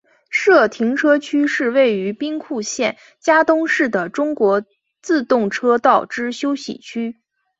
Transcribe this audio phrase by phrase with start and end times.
[0.31, 4.63] 社停车区是位于兵库县加东市的中国
[5.03, 7.17] 自动车道之休息区。